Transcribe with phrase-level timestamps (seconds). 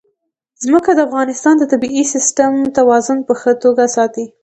[0.63, 4.25] ځمکه د افغانستان د طبعي سیسټم توازن په ښه توګه ساتي.